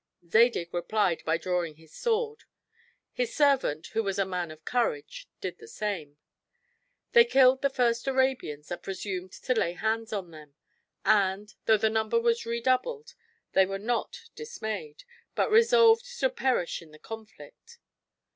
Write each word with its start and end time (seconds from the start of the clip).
Zadig 0.27 0.73
replied 0.73 1.21
by 1.25 1.37
drawing 1.37 1.75
his 1.75 1.93
sword; 1.93 2.45
his 3.11 3.35
servant, 3.35 3.85
who 3.93 4.01
was 4.01 4.17
a 4.17 4.25
man 4.25 4.49
of 4.49 4.65
courage, 4.65 5.29
did 5.41 5.59
the 5.59 5.67
same. 5.67 6.17
They 7.11 7.23
killed 7.23 7.61
the 7.61 7.69
first 7.69 8.07
Arabians 8.07 8.69
that 8.69 8.81
presumed 8.81 9.31
to 9.31 9.53
lay 9.53 9.73
hands 9.73 10.11
on 10.11 10.31
them; 10.31 10.55
and, 11.05 11.53
though 11.65 11.77
the 11.77 11.91
number 11.91 12.19
was 12.19 12.47
redoubled, 12.47 13.13
they 13.51 13.67
were 13.67 13.77
not 13.77 14.21
dismayed, 14.35 15.03
but 15.35 15.51
resolved 15.51 16.19
to 16.19 16.29
perish 16.31 16.81
in 16.81 16.89
the 16.89 16.97
conflict. 16.97 17.77